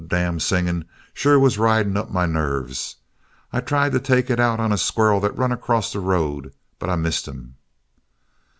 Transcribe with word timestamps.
That 0.01 0.07
damn 0.07 0.39
singing 0.39 0.85
sure 1.13 1.37
was 1.37 1.59
riding 1.59 1.93
my 2.11 2.25
nerves. 2.25 2.95
I 3.53 3.61
tried 3.61 3.91
to 3.91 3.99
take 3.99 4.31
it 4.31 4.39
out 4.39 4.59
on 4.59 4.71
a 4.71 4.77
squirrel 4.79 5.19
that 5.19 5.37
run 5.37 5.51
across 5.51 5.93
the 5.93 5.99
road 5.99 6.53
but 6.79 6.89
I 6.89 6.95
missed 6.95 7.27
him. 7.27 7.53